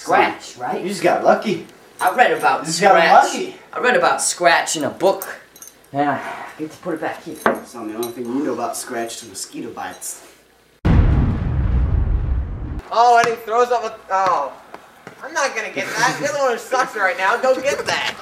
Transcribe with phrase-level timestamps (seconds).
[0.00, 0.80] scratch, right?
[0.82, 1.66] You just got lucky.
[2.00, 3.24] I read about You just got scratch.
[3.24, 3.56] lucky.
[3.72, 5.40] I read about scratch in a book.
[5.92, 7.36] And I get to put it back here.
[7.46, 10.26] It's not the only thing you know about scratch to mosquito bites.
[12.92, 13.98] Oh, and he throws up a.
[14.10, 14.52] Oh.
[15.22, 16.16] I'm not gonna get that.
[16.18, 17.36] You're the one who sucks right now.
[17.36, 18.14] Go get that.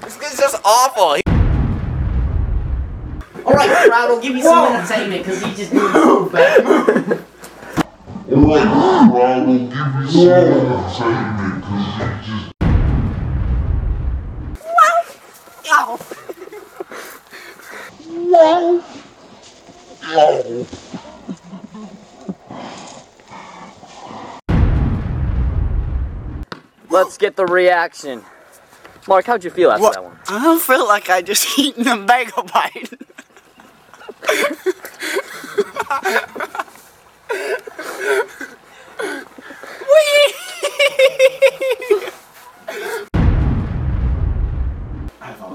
[0.00, 1.20] This is just awful.
[3.44, 7.24] Alright, Crowd, give me some entertainment because he just doing so bad.
[8.34, 8.66] Alright,
[9.12, 12.54] Crowd will give you some entertainment because you just
[26.90, 28.24] Let's get the reaction.
[29.06, 30.18] Mark, how'd you feel after that one?
[30.28, 32.94] I don't feel like I just eaten a bagel bite.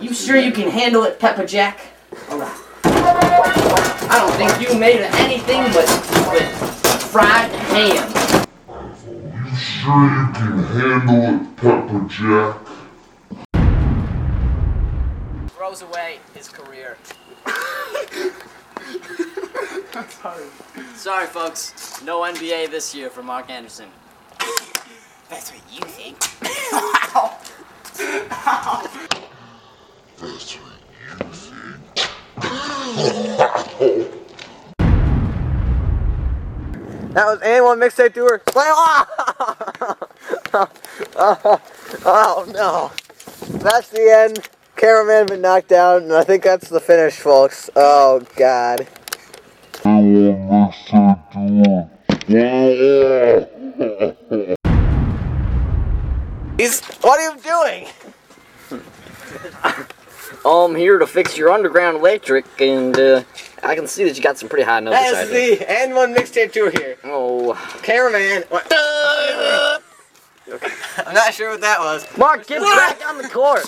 [0.02, 1.78] You sure you can handle it, Pepper Jack?
[2.30, 2.56] Alright.
[2.86, 5.88] I don't think you made anything but,
[6.32, 6.42] but
[7.12, 8.08] fried ham.
[8.70, 12.56] You sure you can handle it, Pepper Jack?
[15.50, 16.98] Throws away his career.
[20.22, 20.46] Sorry,
[20.96, 22.02] Sorry, folks.
[22.04, 23.90] No NBA this year for Mark Anderson.
[25.30, 26.18] That's what you think.
[30.22, 30.60] You think.
[37.14, 38.42] That was AND1 mixtape tour.
[41.16, 41.62] Oh,
[42.06, 42.92] oh no.
[43.60, 44.48] That's the end.
[44.76, 47.70] Cameraman been knocked out, and I think that's the finish, folks.
[47.76, 48.88] Oh god.
[56.58, 56.82] He's.
[57.02, 57.88] What are you doing?
[60.46, 63.24] I'm here to fix your underground electric, and uh,
[63.64, 64.98] I can see that you got some pretty high notes.
[64.98, 66.98] That is the AND1 mixtape tour here.
[67.04, 67.54] Oh.
[67.84, 68.44] Cameraman.
[68.50, 68.68] What?
[71.06, 72.06] I'm not sure what that was.
[72.18, 73.66] Mark, get back on the court.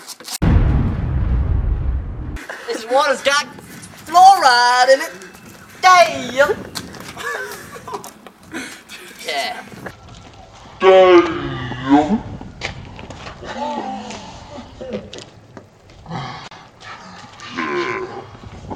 [2.68, 3.46] This water's got
[4.06, 5.12] fluoride in it.
[5.82, 6.56] Damn.
[9.28, 9.64] yeah.